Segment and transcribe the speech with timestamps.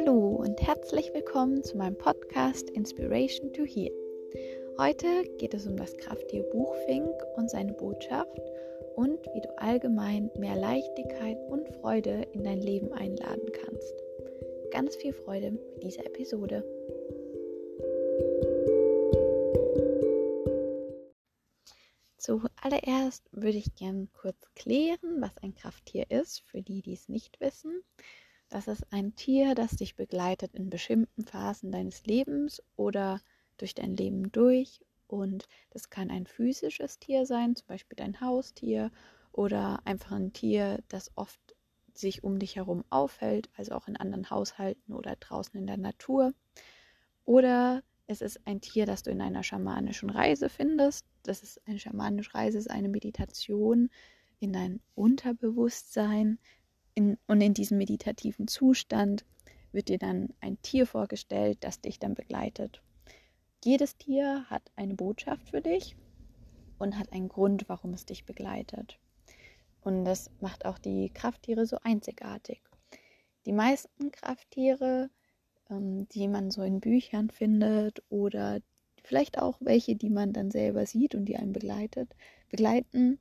[0.00, 3.92] Hallo und herzlich willkommen zu meinem Podcast Inspiration to Heal.
[4.78, 8.40] Heute geht es um das Krafttier Buchfink und seine Botschaft
[8.96, 13.94] und wie du allgemein mehr Leichtigkeit und Freude in dein Leben einladen kannst.
[14.70, 16.64] Ganz viel Freude mit dieser Episode.
[22.16, 27.38] Zuallererst würde ich gerne kurz klären, was ein Krafttier ist, für die, die es nicht
[27.40, 27.82] wissen.
[28.50, 33.20] Das ist ein Tier, das dich begleitet in bestimmten Phasen deines Lebens oder
[33.58, 34.80] durch dein Leben durch.
[35.06, 38.90] Und das kann ein physisches Tier sein, zum Beispiel dein Haustier
[39.32, 41.40] oder einfach ein Tier, das oft
[41.94, 46.34] sich um dich herum aufhält, also auch in anderen Haushalten oder draußen in der Natur.
[47.24, 51.06] Oder es ist ein Tier, das du in einer schamanischen Reise findest.
[51.22, 53.90] Das ist eine schamanische Reise, ist eine Meditation
[54.40, 56.38] in dein Unterbewusstsein.
[56.94, 59.24] In, und in diesem meditativen Zustand
[59.72, 62.82] wird dir dann ein Tier vorgestellt, das dich dann begleitet.
[63.64, 65.96] Jedes Tier hat eine Botschaft für dich
[66.78, 68.98] und hat einen Grund, warum es dich begleitet.
[69.82, 72.60] Und das macht auch die Krafttiere so einzigartig.
[73.46, 75.10] Die meisten Krafttiere
[75.70, 78.60] ähm, die man so in Büchern findet oder
[79.02, 82.14] vielleicht auch welche, die man dann selber sieht und die einen begleitet,
[82.50, 83.18] begleiten,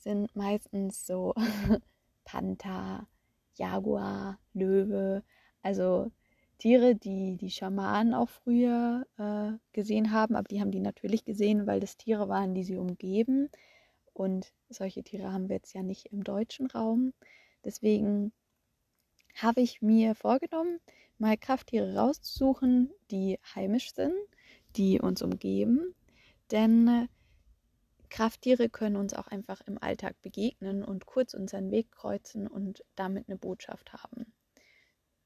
[0.00, 1.34] sind meistens so
[2.26, 3.08] Panther,
[3.54, 5.22] Jaguar, Löwe,
[5.62, 6.10] also
[6.58, 11.66] Tiere, die die Schamanen auch früher äh, gesehen haben, aber die haben die natürlich gesehen,
[11.66, 13.48] weil das Tiere waren, die sie umgeben.
[14.12, 17.12] Und solche Tiere haben wir jetzt ja nicht im deutschen Raum.
[17.64, 18.32] Deswegen
[19.34, 20.80] habe ich mir vorgenommen,
[21.18, 24.14] mal Krafttiere rauszusuchen, die heimisch sind,
[24.76, 25.94] die uns umgeben.
[26.50, 27.08] Denn äh,
[28.16, 33.28] Krafttiere können uns auch einfach im Alltag begegnen und kurz unseren Weg kreuzen und damit
[33.28, 34.32] eine Botschaft haben.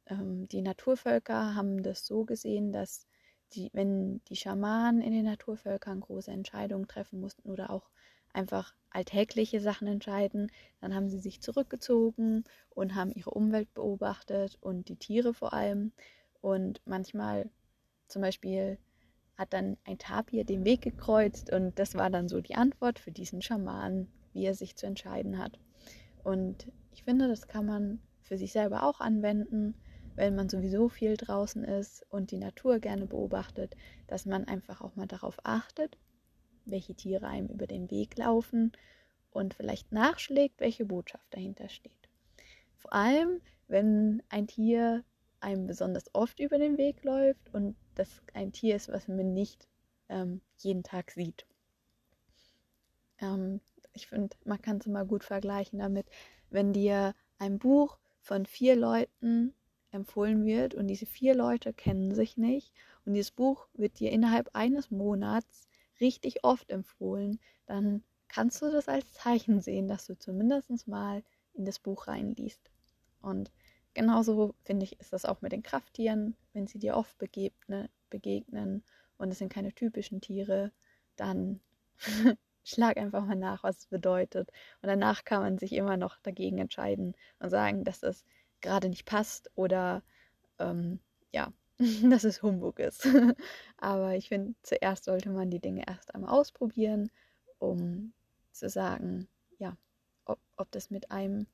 [0.06, 3.06] Ähm, die Naturvölker haben das so gesehen, dass
[3.52, 7.90] die, wenn die Schamanen in den Naturvölkern große Entscheidungen treffen mussten oder auch
[8.32, 10.50] einfach alltägliche Sachen entscheiden.
[10.80, 15.92] Dann haben sie sich zurückgezogen und haben ihre Umwelt beobachtet und die Tiere vor allem.
[16.40, 17.50] Und manchmal
[18.08, 18.78] zum Beispiel
[19.40, 23.10] hat dann ein Tapir den Weg gekreuzt und das war dann so die Antwort für
[23.10, 25.58] diesen Schaman, wie er sich zu entscheiden hat.
[26.22, 29.74] Und ich finde, das kann man für sich selber auch anwenden,
[30.14, 33.74] wenn man sowieso viel draußen ist und die Natur gerne beobachtet,
[34.08, 35.96] dass man einfach auch mal darauf achtet,
[36.66, 38.72] welche Tiere einem über den Weg laufen
[39.30, 42.10] und vielleicht nachschlägt, welche Botschaft dahinter steht.
[42.76, 45.02] Vor allem, wenn ein Tier
[45.40, 49.68] einem besonders oft über den Weg läuft und das ein Tier ist, was man nicht
[50.08, 51.46] ähm, jeden Tag sieht.
[53.20, 53.60] Ähm,
[53.92, 56.06] ich finde, man kann es immer gut vergleichen damit,
[56.48, 59.54] wenn dir ein Buch von vier Leuten
[59.90, 62.72] empfohlen wird und diese vier Leute kennen sich nicht
[63.04, 65.68] und dieses Buch wird dir innerhalb eines Monats
[66.00, 71.22] richtig oft empfohlen, dann kannst du das als Zeichen sehen, dass du zumindest mal
[71.54, 72.70] in das Buch reinliest.
[73.20, 73.50] Und
[73.94, 76.36] genauso finde ich, ist das auch mit den Krafttieren.
[76.52, 78.84] Wenn sie dir oft begegne, begegnen
[79.18, 80.72] und es sind keine typischen Tiere,
[81.16, 81.60] dann
[82.64, 84.50] schlag einfach mal nach, was es bedeutet.
[84.82, 88.24] Und danach kann man sich immer noch dagegen entscheiden und sagen, dass es
[88.60, 90.02] gerade nicht passt oder
[90.58, 91.00] ähm,
[91.32, 91.52] ja,
[92.10, 93.06] dass es Humbug ist.
[93.78, 97.10] Aber ich finde, zuerst sollte man die Dinge erst einmal ausprobieren,
[97.58, 98.12] um
[98.52, 99.28] zu sagen,
[99.58, 99.76] ja,
[100.24, 101.46] ob, ob das mit einem,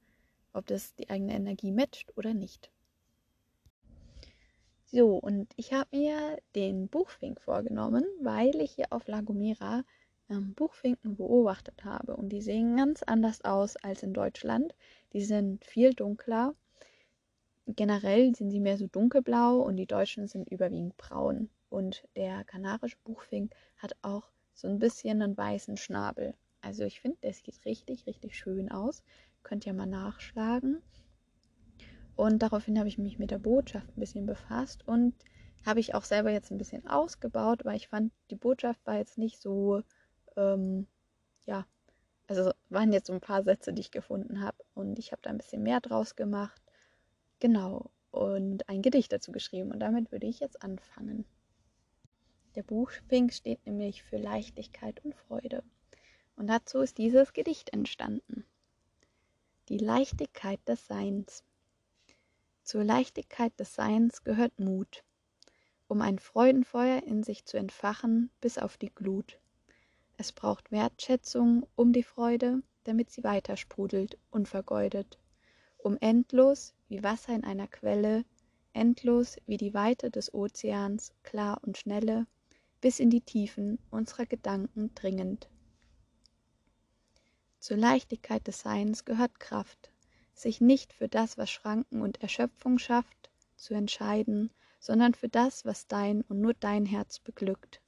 [0.56, 2.71] ob das die eigene Energie matcht oder nicht.
[4.87, 9.84] So, und ich habe mir den Buchfink vorgenommen, weil ich hier auf La Gomera
[10.31, 12.16] ähm, Buchfinken beobachtet habe.
[12.16, 14.75] Und die sehen ganz anders aus als in Deutschland.
[15.12, 16.55] Die sind viel dunkler
[17.66, 21.50] generell sind sie mehr so dunkelblau und die deutschen sind überwiegend braun.
[21.69, 26.34] Und der kanarische Buchfink hat auch so ein bisschen einen weißen Schnabel.
[26.61, 29.03] Also ich finde, der sieht richtig, richtig schön aus.
[29.47, 30.83] Könnt ihr mal nachschlagen.
[32.16, 35.15] Und daraufhin habe ich mich mit der Botschaft ein bisschen befasst und
[35.65, 39.19] habe ich auch selber jetzt ein bisschen ausgebaut, weil ich fand, die Botschaft war jetzt
[39.19, 39.83] nicht so,
[40.37, 40.87] ähm,
[41.45, 41.66] ja,
[42.27, 45.31] also waren jetzt so ein paar Sätze, die ich gefunden habe und ich habe da
[45.31, 46.60] ein bisschen mehr draus gemacht
[47.39, 51.27] Genau, und ein Gedicht dazu geschrieben und damit würde ich jetzt anfangen.
[52.54, 55.63] Der Buchfink steht nämlich für Leichtigkeit und Freude.
[56.34, 58.46] Und dazu ist dieses Gedicht entstanden.
[59.68, 61.45] Die Leichtigkeit des Seins.
[62.63, 65.04] Zur Leichtigkeit des Seins gehört Mut,
[65.89, 69.39] um ein Freudenfeuer in sich zu entfachen bis auf die Glut.
[70.16, 75.18] Es braucht Wertschätzung um die Freude, damit sie weitersprudelt, unvergeudet
[75.86, 78.24] um endlos wie Wasser in einer Quelle
[78.72, 82.27] endlos wie die Weite des Ozeans, klar und schnelle,
[82.80, 85.48] bis in die Tiefen unserer Gedanken dringend.
[87.58, 89.91] Zur Leichtigkeit des Seins gehört Kraft,
[90.34, 95.86] sich nicht für das, was Schranken und Erschöpfung schafft, zu entscheiden, sondern für das, was
[95.86, 97.80] dein und nur dein Herz beglückt.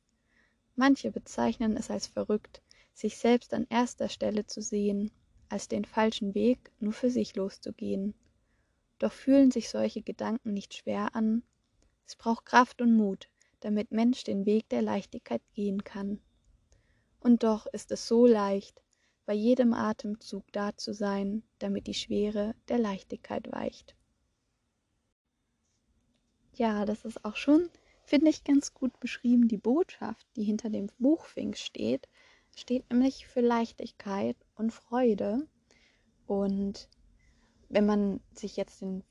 [0.75, 2.63] Manche bezeichnen es als verrückt,
[2.95, 5.11] sich selbst an erster Stelle zu sehen,
[5.49, 8.15] als den falschen Weg nur für sich loszugehen.
[8.99, 11.43] Doch fühlen sich solche Gedanken nicht schwer an.
[12.07, 13.29] Es braucht Kraft und Mut,
[13.61, 16.21] damit Mensch den Weg der Leichtigkeit gehen kann.
[17.21, 18.83] Und doch ist es so leicht,
[19.29, 23.95] bei jedem Atemzug da zu sein, damit die Schwere der Leichtigkeit weicht.
[26.55, 27.69] Ja, das ist auch schon,
[28.05, 32.09] finde ich, ganz gut beschrieben, die Botschaft, die hinter dem Buchfink steht,
[32.57, 35.47] steht nämlich für Leichtigkeit und Freude.
[36.27, 36.89] Und
[37.69, 39.05] wenn man sich jetzt den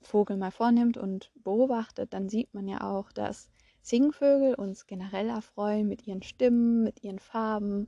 [0.00, 3.48] Vogel mal vornimmt und beobachtet, dann sieht man ja auch, dass
[3.82, 7.86] Singvögel uns generell erfreuen mit ihren Stimmen, mit ihren Farben.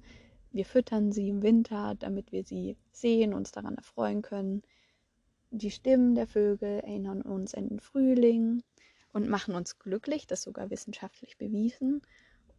[0.53, 4.63] Wir füttern sie im Winter, damit wir sie sehen, uns daran erfreuen können.
[5.51, 8.63] Die Stimmen der Vögel erinnern uns an den Frühling
[9.13, 12.03] und machen uns glücklich, das sogar wissenschaftlich bewiesen.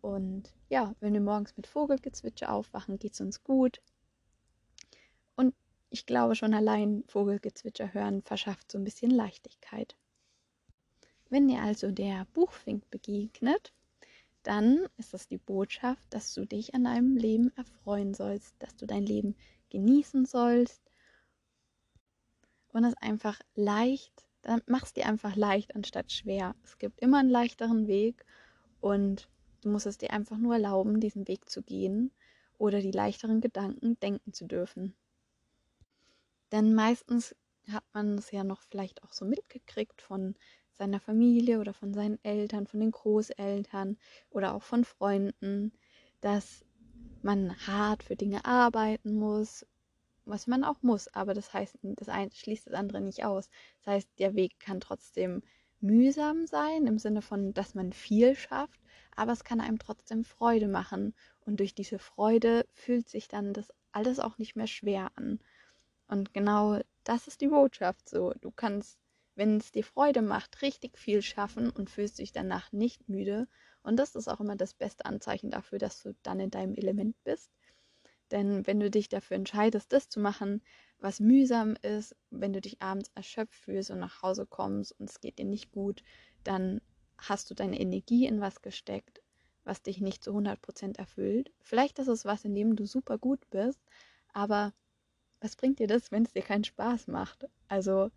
[0.01, 3.81] Und ja, wenn wir morgens mit Vogelgezwitscher aufwachen, geht es uns gut.
[5.35, 5.53] Und
[5.89, 9.95] ich glaube schon allein Vogelgezwitscher hören verschafft so ein bisschen Leichtigkeit.
[11.29, 13.71] Wenn dir also der Buchfink begegnet,
[14.43, 18.85] dann ist das die Botschaft, dass du dich an deinem Leben erfreuen sollst, dass du
[18.85, 19.35] dein Leben
[19.69, 20.81] genießen sollst
[22.73, 26.55] und es einfach leicht, dann machst dir einfach leicht anstatt schwer.
[26.63, 28.25] Es gibt immer einen leichteren Weg
[28.81, 29.29] und
[29.61, 32.11] du musst es dir einfach nur erlauben, diesen Weg zu gehen
[32.57, 34.95] oder die leichteren Gedanken denken zu dürfen.
[36.51, 37.35] Denn meistens
[37.71, 40.35] hat man es ja noch vielleicht auch so mitgekriegt von
[40.73, 43.97] seiner Familie oder von seinen Eltern, von den Großeltern
[44.29, 45.71] oder auch von Freunden,
[46.21, 46.65] dass
[47.21, 49.65] man hart für Dinge arbeiten muss,
[50.25, 53.49] was man auch muss, aber das heißt, das eine schließt das andere nicht aus.
[53.79, 55.41] Das heißt, der Weg kann trotzdem
[55.81, 58.79] mühsam sein, im Sinne von, dass man viel schafft,
[59.15, 61.13] aber es kann einem trotzdem Freude machen.
[61.45, 65.39] Und durch diese Freude fühlt sich dann das alles auch nicht mehr schwer an.
[66.07, 68.33] Und genau das ist die Botschaft so.
[68.39, 68.97] Du kannst
[69.35, 73.47] wenn es dir Freude macht, richtig viel schaffen und fühlst dich danach nicht müde.
[73.81, 77.15] Und das ist auch immer das beste Anzeichen dafür, dass du dann in deinem Element
[77.23, 77.51] bist.
[78.31, 80.61] Denn wenn du dich dafür entscheidest, das zu machen,
[80.99, 85.19] was mühsam ist, wenn du dich abends erschöpft fühlst und nach Hause kommst und es
[85.21, 86.03] geht dir nicht gut,
[86.43, 86.81] dann
[87.17, 89.21] hast du deine Energie in was gesteckt,
[89.63, 91.51] was dich nicht zu 100% erfüllt.
[91.61, 93.81] Vielleicht ist es was, in dem du super gut bist,
[94.33, 94.73] aber
[95.39, 97.47] was bringt dir das, wenn es dir keinen Spaß macht?
[97.67, 98.11] Also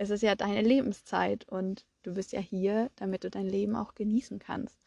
[0.00, 3.94] es ist ja deine Lebenszeit und du bist ja hier, damit du dein Leben auch
[3.94, 4.80] genießen kannst.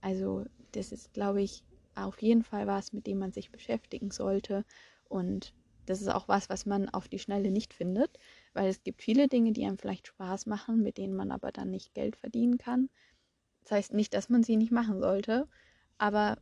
[0.00, 1.62] Also das ist, glaube ich,
[1.94, 4.64] auf jeden Fall was, mit dem man sich beschäftigen sollte.
[5.10, 5.52] Und
[5.84, 8.18] das ist auch was, was man auf die Schnelle nicht findet,
[8.54, 11.68] weil es gibt viele Dinge, die einem vielleicht Spaß machen, mit denen man aber dann
[11.70, 12.88] nicht Geld verdienen kann.
[13.64, 15.48] Das heißt nicht, dass man sie nicht machen sollte,
[15.98, 16.38] aber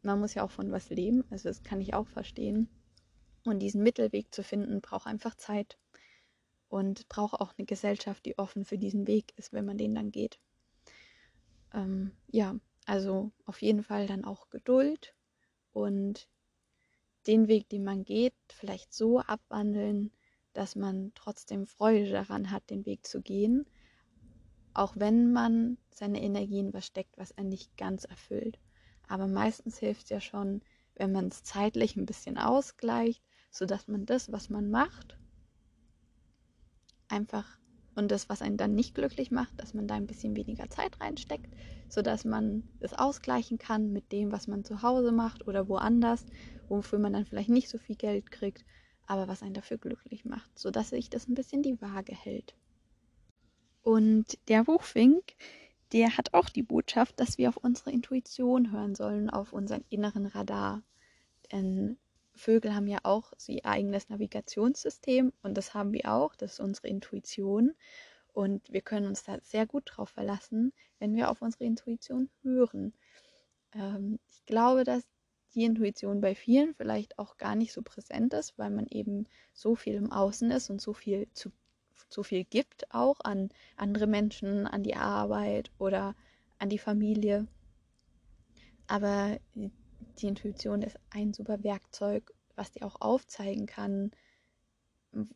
[0.00, 1.24] man muss ja auch von was leben.
[1.28, 2.70] Also das kann ich auch verstehen.
[3.44, 5.76] Und diesen Mittelweg zu finden, braucht einfach Zeit
[6.72, 10.10] und braucht auch eine Gesellschaft, die offen für diesen Weg ist, wenn man den dann
[10.10, 10.40] geht.
[11.74, 15.14] Ähm, ja, also auf jeden Fall dann auch Geduld
[15.74, 16.28] und
[17.26, 20.12] den Weg, den man geht, vielleicht so abwandeln,
[20.54, 23.66] dass man trotzdem Freude daran hat, den Weg zu gehen,
[24.72, 28.58] auch wenn man seine Energien versteckt, was er nicht ganz erfüllt.
[29.08, 30.62] Aber meistens hilft es ja schon,
[30.94, 35.18] wenn man es zeitlich ein bisschen ausgleicht, sodass man das, was man macht,
[37.12, 37.58] einfach
[37.94, 40.98] und das, was einen dann nicht glücklich macht, dass man da ein bisschen weniger Zeit
[41.00, 41.52] reinsteckt,
[41.88, 46.24] sodass man es ausgleichen kann mit dem, was man zu Hause macht oder woanders,
[46.68, 48.64] wofür man dann vielleicht nicht so viel Geld kriegt,
[49.06, 52.54] aber was einen dafür glücklich macht, sodass sich das ein bisschen die Waage hält.
[53.82, 55.34] Und der Buchfink,
[55.92, 60.26] der hat auch die Botschaft, dass wir auf unsere Intuition hören sollen, auf unseren inneren
[60.26, 60.82] Radar.
[61.50, 61.98] Denn
[62.34, 66.88] Vögel haben ja auch ihr eigenes Navigationssystem und das haben wir auch, das ist unsere
[66.88, 67.74] Intuition.
[68.32, 72.94] Und wir können uns da sehr gut drauf verlassen, wenn wir auf unsere Intuition hören.
[73.74, 75.02] Ähm, ich glaube, dass
[75.54, 79.74] die Intuition bei vielen vielleicht auch gar nicht so präsent ist, weil man eben so
[79.74, 81.52] viel im Außen ist und so viel zu
[82.08, 86.14] so viel gibt auch an andere Menschen, an die Arbeit oder
[86.58, 87.46] an die Familie.
[88.86, 89.38] Aber
[90.18, 94.12] die Intuition ist ein super Werkzeug, was dir auch aufzeigen kann,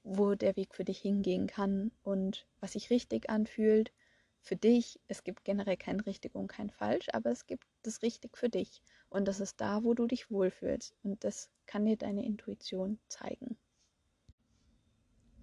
[0.02, 3.92] wo der Weg für dich hingehen kann und was sich richtig anfühlt
[4.40, 5.00] für dich.
[5.08, 8.80] Es gibt generell kein richtig und kein falsch, aber es gibt das richtig für dich.
[9.10, 10.94] Und das ist da, wo du dich wohlfühlst.
[11.02, 13.56] Und das kann dir deine Intuition zeigen.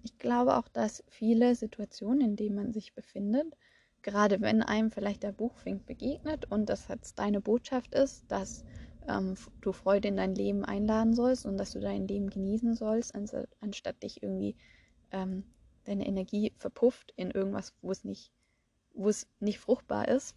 [0.02, 3.56] Ich glaube auch, dass viele Situationen, in denen man sich befindet,
[4.02, 8.64] gerade wenn einem vielleicht der Buchfink begegnet und das jetzt deine Botschaft ist, dass
[9.08, 13.14] ähm, du Freude in dein Leben einladen sollst und dass du dein Leben genießen sollst,
[13.60, 14.56] anstatt dich irgendwie
[15.10, 15.44] ähm,
[15.84, 18.32] deine Energie verpufft in irgendwas, wo es nicht,
[18.94, 20.36] wo es nicht fruchtbar ist,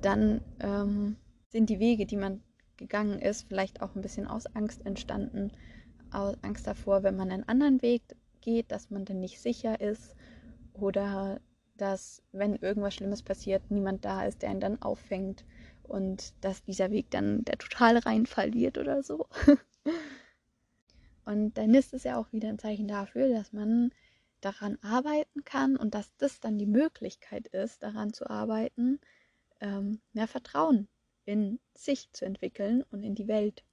[0.00, 1.16] dann ähm,
[1.48, 2.42] sind die Wege, die man
[2.76, 5.52] gegangen ist, vielleicht auch ein bisschen aus Angst entstanden,
[6.10, 8.02] aus Angst davor, wenn man einen anderen Weg
[8.40, 10.16] geht, dass man dann nicht sicher ist
[10.72, 11.40] oder
[11.76, 15.44] dass, wenn irgendwas Schlimmes passiert, niemand da ist, der ihn dann auffängt
[15.90, 19.26] und dass dieser Weg dann der totale Reinfall wird oder so.
[21.24, 23.90] und dann ist es ja auch wieder ein Zeichen dafür, dass man
[24.40, 29.00] daran arbeiten kann und dass das dann die Möglichkeit ist, daran zu arbeiten,
[29.60, 30.86] ähm, mehr Vertrauen
[31.24, 33.64] in sich zu entwickeln und in die Welt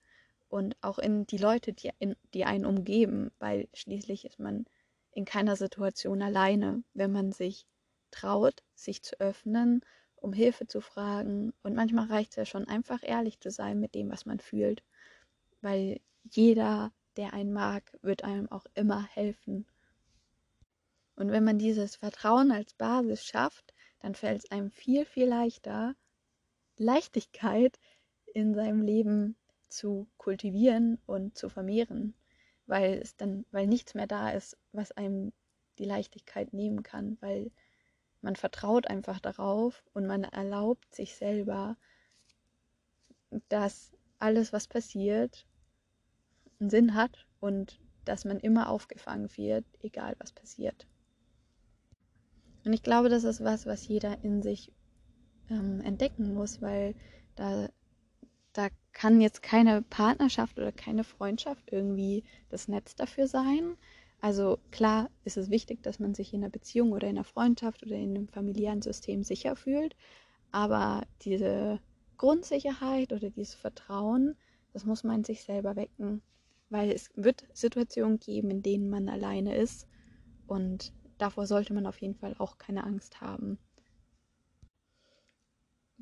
[0.50, 4.66] und auch in die Leute, die, in, die einen umgeben, weil schließlich ist man
[5.12, 7.68] in keiner Situation alleine, wenn man sich
[8.10, 9.82] traut, sich zu öffnen,
[10.18, 11.54] um Hilfe zu fragen.
[11.64, 14.84] Und manchmal reicht es ja schon einfach ehrlich zu sein mit dem, was man fühlt,
[15.62, 19.66] weil jeder, der einen mag, wird einem auch immer helfen.
[21.16, 25.96] Und wenn man dieses Vertrauen als Basis schafft, dann fällt es einem viel, viel leichter,
[26.78, 27.80] Leichtigkeit
[28.34, 29.36] in seinem Leben
[29.68, 32.14] zu kultivieren und zu vermehren,
[32.68, 35.34] weil es dann, weil nichts mehr da ist, was einem
[35.80, 37.52] die Leichtigkeit nehmen kann, weil
[38.28, 41.78] man vertraut einfach darauf und man erlaubt sich selber,
[43.48, 45.48] dass alles, was passiert,
[46.60, 50.86] einen Sinn hat und dass man immer aufgefangen wird, egal was passiert.
[52.66, 54.74] Und ich glaube, das ist was, was jeder in sich
[55.50, 56.96] ähm, entdecken muss, weil
[57.36, 57.70] da,
[58.52, 63.78] da kann jetzt keine Partnerschaft oder keine Freundschaft irgendwie das Netz dafür sein.
[64.22, 67.84] Also klar ist es wichtig, dass man sich in einer Beziehung oder in einer Freundschaft
[67.84, 69.96] oder in einem familiären System sicher fühlt,
[70.52, 71.80] aber diese
[72.18, 74.38] Grundsicherheit oder dieses Vertrauen,
[74.74, 76.24] das muss man sich selber wecken,
[76.70, 79.88] weil es wird Situationen geben, in denen man alleine ist.
[80.48, 83.60] Und davor sollte man auf jeden Fall auch keine Angst haben.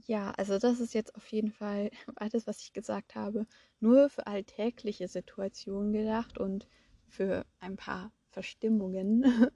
[0.07, 3.47] Ja, also das ist jetzt auf jeden Fall alles, was ich gesagt habe,
[3.79, 6.37] nur für alltägliche Situationen gedacht.
[6.37, 6.67] Und
[7.07, 9.23] für ein paar Verstimmungen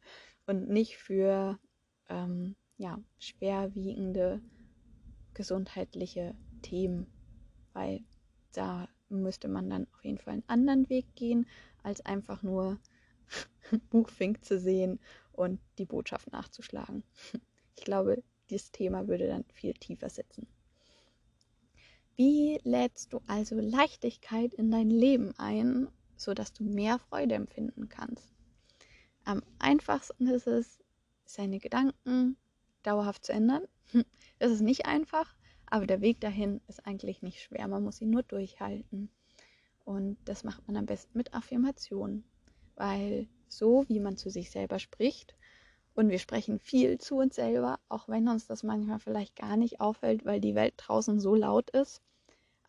[0.45, 1.59] und nicht für
[2.09, 4.41] ähm, ja, schwerwiegende
[5.33, 7.07] gesundheitliche Themen,
[7.73, 8.01] weil
[8.53, 11.45] da müsste man dann auf jeden Fall einen anderen Weg gehen,
[11.83, 12.79] als einfach nur
[13.89, 14.99] Buchfink zu sehen
[15.31, 17.03] und die Botschaft nachzuschlagen.
[17.77, 20.47] Ich glaube, dieses Thema würde dann viel tiefer sitzen.
[22.17, 25.87] Wie lädst du also Leichtigkeit in dein Leben ein
[26.19, 28.31] sodass du mehr Freude empfinden kannst.
[29.23, 30.79] Am einfachsten ist es,
[31.25, 32.37] seine Gedanken
[32.83, 33.63] dauerhaft zu ändern.
[34.39, 35.35] Das ist nicht einfach,
[35.65, 37.67] aber der Weg dahin ist eigentlich nicht schwer.
[37.67, 39.09] Man muss ihn nur durchhalten.
[39.83, 42.23] Und das macht man am besten mit Affirmationen,
[42.75, 45.35] weil so wie man zu sich selber spricht,
[45.99, 49.81] und wir sprechen viel zu uns selber, auch wenn uns das manchmal vielleicht gar nicht
[49.81, 52.01] auffällt, weil die Welt draußen so laut ist,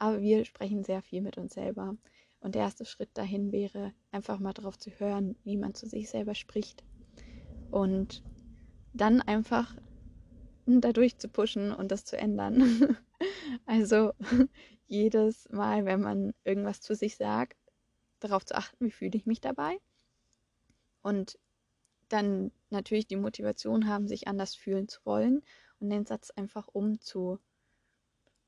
[0.01, 1.97] aber wir sprechen sehr viel mit uns selber.
[2.41, 6.09] Und der erste Schritt dahin wäre, einfach mal darauf zu hören, wie man zu sich
[6.09, 6.83] selber spricht.
[7.71, 8.23] Und
[8.95, 9.77] dann einfach
[10.67, 12.97] dadurch zu pushen und das zu ändern.
[13.67, 14.13] also
[14.87, 17.59] jedes Mal, wenn man irgendwas zu sich sagt,
[18.21, 19.79] darauf zu achten, wie fühle ich mich dabei.
[21.03, 21.39] Und
[22.09, 25.43] dann natürlich die Motivation haben, sich anders fühlen zu wollen
[25.79, 27.39] und den Satz einfach umzu,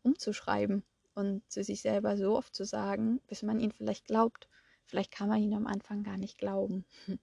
[0.03, 0.83] umzuschreiben
[1.15, 4.49] und zu sich selber so oft zu sagen, bis man ihn vielleicht glaubt.
[4.87, 6.85] Vielleicht kann man ihn am Anfang gar nicht glauben.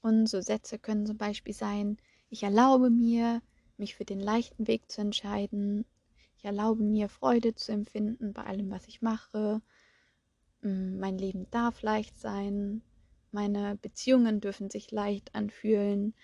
[0.00, 1.96] Und so Sätze können zum Beispiel sein,
[2.28, 3.42] ich erlaube mir,
[3.76, 5.84] mich für den leichten Weg zu entscheiden.
[6.38, 9.60] Ich erlaube mir, Freude zu empfinden bei allem, was ich mache.
[10.62, 12.82] Mm, mein Leben darf leicht sein.
[13.32, 16.14] Meine Beziehungen dürfen sich leicht anfühlen.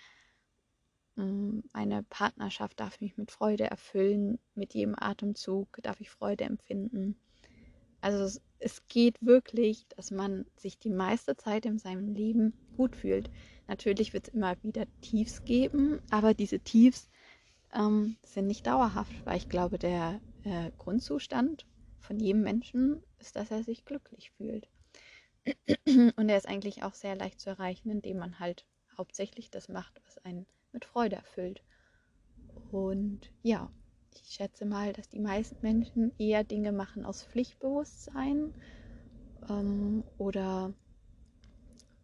[1.15, 4.39] Mm, meine Partnerschaft darf mich mit Freude erfüllen.
[4.55, 7.15] Mit jedem Atemzug darf ich Freude empfinden.
[8.01, 13.29] Also es, geht wirklich, dass man sich die meiste Zeit in seinem Leben gut fühlt.
[13.67, 17.09] Natürlich wird es immer wieder Tiefs geben, aber diese Tiefs
[17.73, 21.65] ähm, sind nicht dauerhaft, weil ich glaube, der äh, Grundzustand
[21.99, 24.67] von jedem Menschen ist, dass er sich glücklich fühlt.
[25.85, 28.65] Und er ist eigentlich auch sehr leicht zu erreichen, indem man halt
[28.97, 31.63] hauptsächlich das macht, was einen mit Freude erfüllt.
[32.71, 33.71] Und ja,
[34.15, 38.53] ich schätze mal, dass die meisten Menschen eher Dinge machen aus Pflichtbewusstsein
[39.49, 40.73] ähm, oder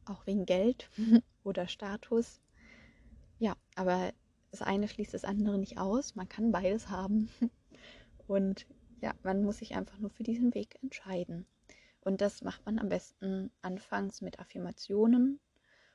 [0.06, 0.90] auch wegen Geld
[1.44, 2.42] oder Status.
[3.40, 4.12] Ja, aber
[4.52, 6.16] das eine schließt das andere nicht aus.
[6.16, 7.30] Man kann beides haben.
[8.28, 8.68] Und
[9.02, 11.46] ja, man muss sich einfach nur für diesen Weg entscheiden.
[12.02, 15.40] Und das macht man am besten anfangs mit Affirmationen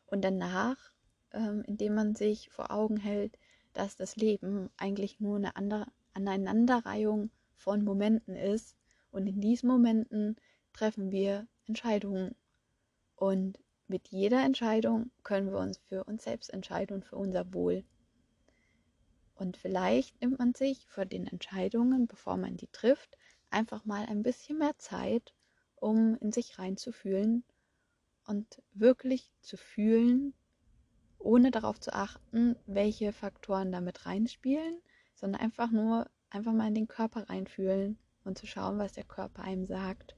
[0.07, 0.93] und danach,
[1.35, 3.38] ähm, indem man sich vor Augen hält,
[3.73, 8.76] dass das Leben eigentlich nur eine andere Aneinanderreihung von Momenten ist.
[9.11, 10.37] Und in diesen Momenten
[10.73, 12.35] treffen wir Entscheidungen.
[13.17, 17.85] Und mit jeder Entscheidung können wir uns für uns selbst entscheiden und für unser Wohl.
[19.35, 23.19] Und vielleicht nimmt man sich vor den Entscheidungen, bevor man die trifft,
[23.50, 25.35] einfach mal ein bisschen mehr Zeit,
[25.76, 27.45] um in sich reinzufühlen
[28.26, 30.35] und wirklich zu fühlen,
[31.25, 34.81] ohne darauf zu achten, welche Faktoren damit reinspielen,
[35.14, 39.43] sondern einfach nur einfach mal in den Körper reinfühlen und zu schauen, was der Körper
[39.43, 40.16] einem sagt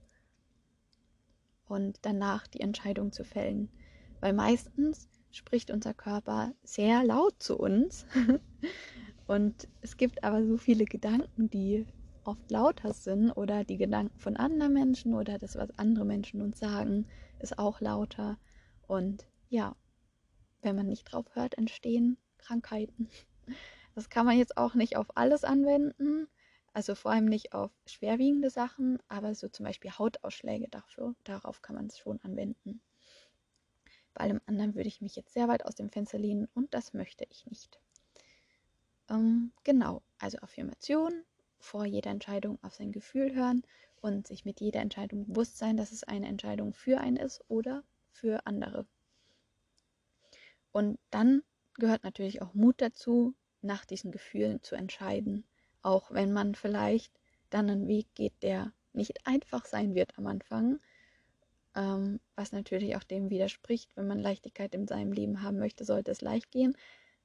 [1.68, 3.68] und danach die Entscheidung zu fällen.
[4.20, 8.06] Weil meistens spricht unser Körper sehr laut zu uns.
[9.26, 11.86] und es gibt aber so viele Gedanken, die
[12.24, 16.58] oft lauter sind oder die Gedanken von anderen Menschen oder das, was andere Menschen uns
[16.58, 17.06] sagen,
[17.38, 18.38] ist auch lauter.
[18.86, 19.76] Und ja,
[20.62, 23.08] wenn man nicht drauf hört, entstehen Krankheiten.
[23.94, 26.28] Das kann man jetzt auch nicht auf alles anwenden,
[26.74, 31.76] also vor allem nicht auf schwerwiegende Sachen, aber so zum Beispiel Hautausschläge dafür, darauf kann
[31.76, 32.82] man es schon anwenden.
[34.12, 36.92] Bei allem anderen würde ich mich jetzt sehr weit aus dem Fenster lehnen und das
[36.92, 37.80] möchte ich nicht.
[39.08, 41.24] Ähm, genau, also Affirmation,
[41.58, 43.62] vor jeder Entscheidung auf sein Gefühl hören
[44.00, 47.84] und sich mit jeder Entscheidung bewusst sein, dass es eine Entscheidung für einen ist oder
[48.10, 48.86] für andere.
[50.76, 51.42] Und dann
[51.78, 55.46] gehört natürlich auch Mut dazu, nach diesen Gefühlen zu entscheiden.
[55.80, 60.78] Auch wenn man vielleicht dann einen Weg geht, der nicht einfach sein wird am Anfang,
[61.74, 66.10] ähm, was natürlich auch dem widerspricht, wenn man Leichtigkeit in seinem Leben haben möchte, sollte
[66.10, 66.76] es leicht gehen.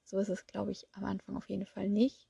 [0.05, 2.29] So ist es, glaube ich, am Anfang auf jeden Fall nicht,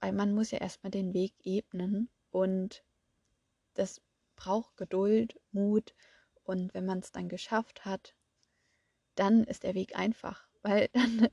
[0.00, 2.82] weil man muss ja erstmal den Weg ebnen und
[3.74, 4.00] das
[4.36, 5.94] braucht Geduld, Mut.
[6.42, 8.14] Und wenn man es dann geschafft hat,
[9.14, 11.28] dann ist der Weg einfach, weil dann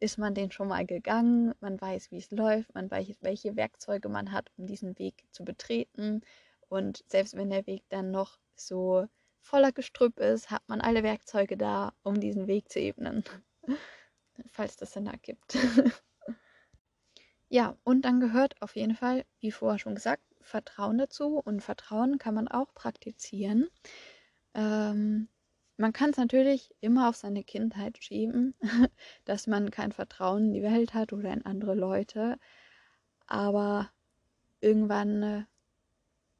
[0.00, 4.08] ist man den schon mal gegangen, man weiß, wie es läuft, man weiß, welche Werkzeuge
[4.08, 6.22] man hat, um diesen Weg zu betreten.
[6.68, 9.06] Und selbst wenn der Weg dann noch so
[9.40, 13.24] voller Gestrüpp ist, hat man alle Werkzeuge da, um diesen Weg zu ebnen.
[14.50, 15.56] Falls das Sinn ergibt.
[17.48, 21.38] ja, und dann gehört auf jeden Fall, wie vorher schon gesagt, Vertrauen dazu.
[21.38, 23.68] Und Vertrauen kann man auch praktizieren.
[24.54, 25.28] Ähm,
[25.76, 28.54] man kann es natürlich immer auf seine Kindheit schieben,
[29.24, 32.38] dass man kein Vertrauen in die Welt hat oder in andere Leute.
[33.26, 33.90] Aber
[34.60, 35.44] irgendwann äh,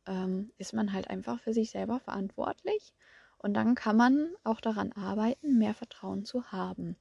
[0.07, 2.95] ähm, ist man halt einfach für sich selber verantwortlich.
[3.39, 6.97] Und dann kann man auch daran arbeiten, mehr Vertrauen zu haben.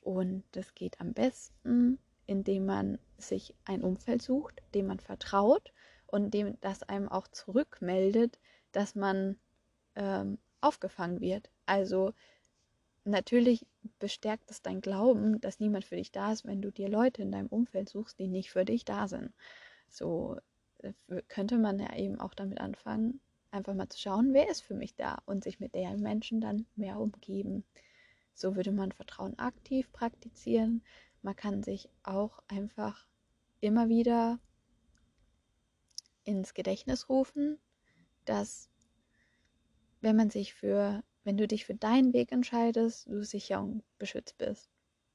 [0.00, 5.72] Und das geht am besten, indem man sich ein Umfeld sucht, dem man vertraut
[6.06, 8.38] und dem das einem auch zurückmeldet,
[8.72, 9.38] dass man
[9.96, 11.50] ähm, aufgefangen wird.
[11.66, 12.12] Also
[13.04, 13.66] natürlich
[13.98, 17.32] bestärkt es dein Glauben, dass niemand für dich da ist, wenn du dir Leute in
[17.32, 19.32] deinem Umfeld suchst, die nicht für dich da sind.
[19.88, 20.38] So
[20.78, 20.92] äh,
[21.28, 24.94] könnte man ja eben auch damit anfangen, einfach mal zu schauen, wer ist für mich
[24.96, 27.64] da und sich mit der Menschen dann mehr umgeben.
[28.34, 30.82] So würde man Vertrauen aktiv praktizieren.
[31.22, 33.06] Man kann sich auch einfach
[33.60, 34.40] immer wieder
[36.24, 37.58] ins Gedächtnis rufen,
[38.24, 38.68] dass
[40.00, 44.38] wenn man sich für, wenn du dich für deinen Weg entscheidest, du sicher und beschützt
[44.38, 44.70] bist.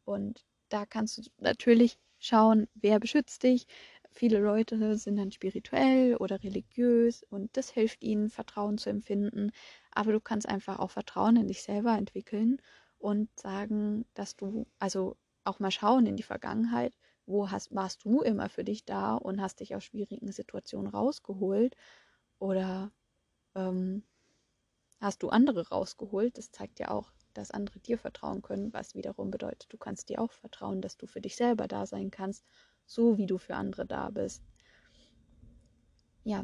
[0.05, 3.67] Und da kannst du natürlich schauen, wer beschützt dich.
[4.11, 9.51] Viele Leute sind dann spirituell oder religiös und das hilft ihnen, Vertrauen zu empfinden.
[9.91, 12.57] Aber du kannst einfach auch Vertrauen in dich selber entwickeln
[12.97, 16.93] und sagen, dass du, also auch mal schauen in die Vergangenheit,
[17.25, 21.75] wo hast, warst du immer für dich da und hast dich aus schwierigen Situationen rausgeholt
[22.39, 22.91] oder
[23.55, 24.03] ähm,
[24.99, 26.37] hast du andere rausgeholt.
[26.37, 30.21] Das zeigt ja auch, dass andere dir vertrauen können, was wiederum bedeutet, du kannst dir
[30.21, 32.43] auch vertrauen, dass du für dich selber da sein kannst,
[32.85, 34.43] so wie du für andere da bist.
[36.23, 36.43] Ja,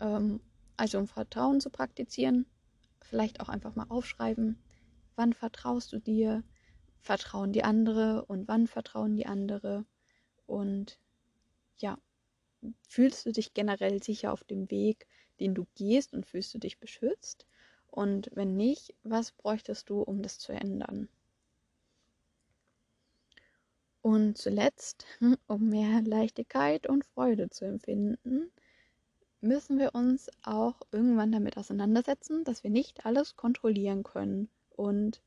[0.00, 0.40] ähm,
[0.76, 2.46] also um Vertrauen zu praktizieren,
[3.00, 4.58] vielleicht auch einfach mal aufschreiben,
[5.14, 6.42] wann vertraust du dir,
[7.00, 9.86] vertrauen die andere und wann vertrauen die andere
[10.44, 10.98] und
[11.78, 11.98] ja,
[12.88, 15.06] fühlst du dich generell sicher auf dem Weg,
[15.40, 17.46] den du gehst und fühlst du dich beschützt
[17.90, 21.08] Und wenn nicht, was bräuchtest du, um das zu ändern?
[24.02, 25.04] Und zuletzt,
[25.48, 28.52] um mehr Leichtigkeit und Freude zu empfinden,
[29.40, 35.22] müssen wir uns auch irgendwann damit auseinandersetzen, dass wir nicht alles kontrollieren können und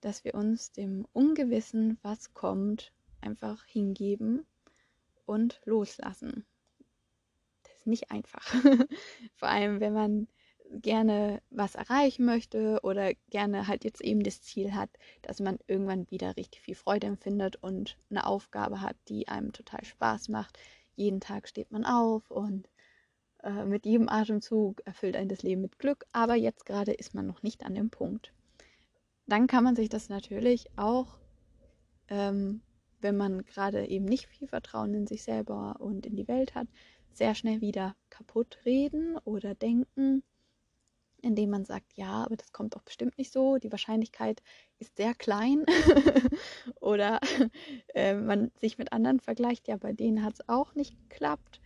[0.00, 4.46] dass wir uns dem Ungewissen, was kommt, einfach hingeben
[5.26, 6.44] und loslassen.
[7.62, 8.44] Das ist nicht einfach.
[9.34, 10.28] Vor allem, wenn man
[10.70, 14.90] gerne was erreichen möchte oder gerne halt jetzt eben das Ziel hat,
[15.22, 19.84] dass man irgendwann wieder richtig viel Freude empfindet und eine Aufgabe hat, die einem total
[19.84, 20.58] Spaß macht.
[20.96, 22.68] Jeden Tag steht man auf und
[23.42, 27.26] äh, mit jedem Atemzug erfüllt ein das Leben mit Glück, aber jetzt gerade ist man
[27.26, 28.32] noch nicht an dem Punkt.
[29.26, 31.18] Dann kann man sich das natürlich auch,
[32.08, 32.62] ähm,
[33.00, 36.68] wenn man gerade eben nicht viel Vertrauen in sich selber und in die Welt hat,
[37.12, 40.22] sehr schnell wieder kaputt reden oder denken,
[41.24, 44.42] indem man sagt, ja, aber das kommt doch bestimmt nicht so, die Wahrscheinlichkeit
[44.78, 45.64] ist sehr klein
[46.80, 47.20] oder
[47.94, 51.60] äh, man sich mit anderen vergleicht, ja, bei denen hat es auch nicht geklappt.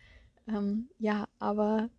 [0.47, 1.91] Ähm, ja, aber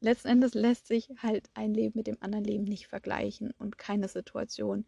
[0.00, 4.08] letzten Endes lässt sich halt ein Leben mit dem anderen Leben nicht vergleichen und keine
[4.08, 4.84] Situation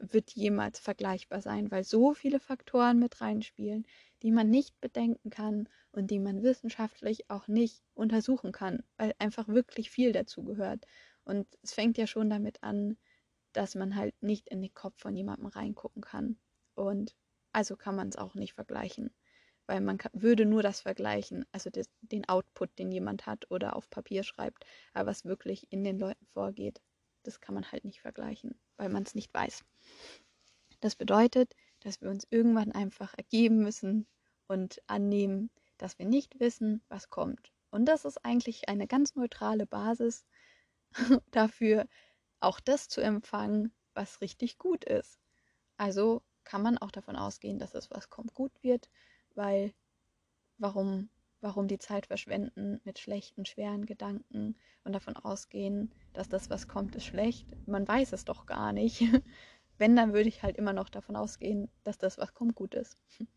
[0.00, 3.86] wird jemals vergleichbar sein, weil so viele Faktoren mit reinspielen,
[4.22, 9.48] die man nicht bedenken kann und die man wissenschaftlich auch nicht untersuchen kann, weil einfach
[9.48, 10.86] wirklich viel dazu gehört.
[11.26, 12.96] Und es fängt ja schon damit an,
[13.52, 16.38] dass man halt nicht in den Kopf von jemandem reingucken kann.
[16.74, 17.16] Und
[17.52, 19.14] also kann man es auch nicht vergleichen,
[19.66, 23.74] weil man kann, würde nur das vergleichen, also des, den Output, den jemand hat oder
[23.74, 26.80] auf Papier schreibt, aber was wirklich in den Leuten vorgeht,
[27.24, 29.64] das kann man halt nicht vergleichen, weil man es nicht weiß.
[30.80, 34.06] Das bedeutet, dass wir uns irgendwann einfach ergeben müssen
[34.46, 37.52] und annehmen, dass wir nicht wissen, was kommt.
[37.70, 40.24] Und das ist eigentlich eine ganz neutrale Basis,
[41.30, 41.86] dafür,
[42.40, 45.20] auch das zu empfangen, was richtig gut ist.
[45.76, 48.90] Also kann man auch davon ausgehen, dass es was kommt gut wird,
[49.34, 49.74] weil
[50.58, 56.68] warum, warum die Zeit verschwenden mit schlechten, schweren Gedanken und davon ausgehen, dass das, was
[56.68, 57.46] kommt, ist schlecht.
[57.66, 59.00] Man weiß es doch gar nicht.
[59.78, 62.98] Wenn, dann würde ich halt immer noch davon ausgehen, dass das, was kommt, gut ist.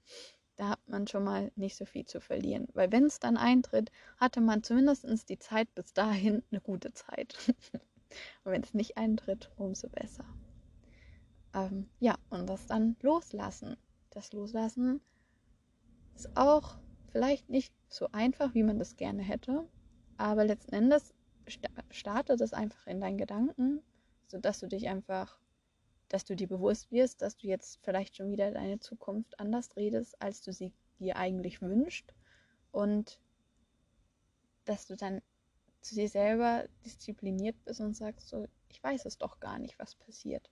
[0.60, 2.68] Da hat man schon mal nicht so viel zu verlieren.
[2.74, 7.38] Weil wenn es dann eintritt, hatte man zumindest die Zeit bis dahin eine gute Zeit.
[8.44, 10.26] und wenn es nicht eintritt, umso besser.
[11.54, 13.78] Ähm, ja, und das dann loslassen.
[14.10, 15.00] Das Loslassen
[16.16, 19.66] ist auch vielleicht nicht so einfach, wie man das gerne hätte.
[20.18, 21.14] Aber letzten Endes
[21.90, 23.82] startet es einfach in deinen Gedanken,
[24.28, 25.40] sodass du dich einfach
[26.10, 30.22] dass du dir bewusst wirst, dass du jetzt vielleicht schon wieder deine Zukunft anders redest,
[30.22, 32.14] als du sie dir eigentlich wünschst
[32.72, 33.20] und
[34.66, 35.22] dass du dann
[35.82, 39.96] zu dir selber diszipliniert bist und sagst so, ich weiß es doch gar nicht, was
[39.96, 40.50] passiert.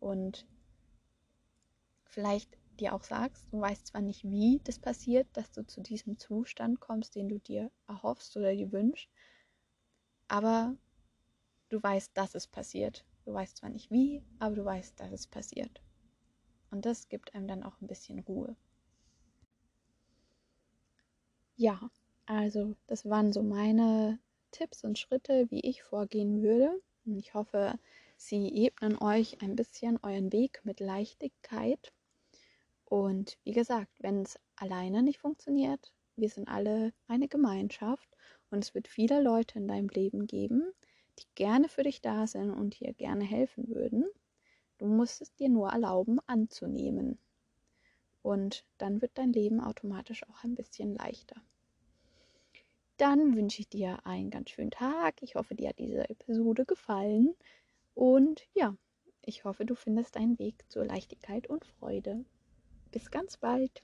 [0.00, 0.46] Und
[2.06, 6.18] vielleicht dir auch sagst, du weißt zwar nicht, wie das passiert, dass du zu diesem
[6.18, 9.08] Zustand kommst, den du dir erhoffst oder dir wünschst,
[10.28, 10.76] aber
[11.68, 15.26] du weißt, dass es passiert Du weißt zwar nicht wie, aber du weißt, dass es
[15.26, 15.80] passiert.
[16.70, 18.56] Und das gibt einem dann auch ein bisschen Ruhe.
[21.56, 21.90] Ja,
[22.26, 24.18] also das waren so meine
[24.50, 26.80] Tipps und Schritte, wie ich vorgehen würde.
[27.06, 27.78] Und ich hoffe,
[28.16, 31.92] sie ebnen euch ein bisschen euren Weg mit Leichtigkeit.
[32.84, 38.08] Und wie gesagt, wenn es alleine nicht funktioniert, wir sind alle eine Gemeinschaft
[38.50, 40.72] und es wird viele Leute in deinem Leben geben,
[41.18, 44.04] die gerne für dich da sind und dir gerne helfen würden.
[44.78, 47.18] Du musst es dir nur erlauben anzunehmen.
[48.22, 51.36] Und dann wird dein Leben automatisch auch ein bisschen leichter.
[52.96, 55.22] Dann wünsche ich dir einen ganz schönen Tag.
[55.22, 57.34] Ich hoffe, dir hat diese Episode gefallen.
[57.94, 58.76] Und ja,
[59.22, 62.24] ich hoffe, du findest deinen Weg zur Leichtigkeit und Freude.
[62.90, 63.82] Bis ganz bald.